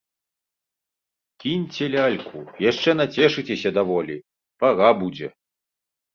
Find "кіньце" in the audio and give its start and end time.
1.43-1.85